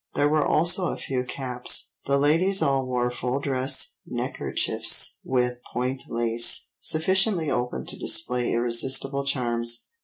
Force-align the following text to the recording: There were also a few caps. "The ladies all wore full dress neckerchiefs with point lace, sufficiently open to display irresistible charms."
There 0.15 0.29
were 0.29 0.43
also 0.43 0.87
a 0.87 0.97
few 0.97 1.23
caps. 1.23 1.93
"The 2.07 2.17
ladies 2.17 2.63
all 2.63 2.87
wore 2.87 3.11
full 3.11 3.39
dress 3.39 3.97
neckerchiefs 4.07 5.19
with 5.23 5.59
point 5.71 6.01
lace, 6.09 6.69
sufficiently 6.79 7.51
open 7.51 7.85
to 7.85 7.99
display 7.99 8.51
irresistible 8.51 9.25
charms." 9.25 9.89